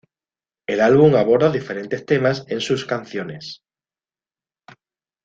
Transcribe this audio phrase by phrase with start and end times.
[0.65, 3.61] El álbum aborda diferentes temas en sus canciones.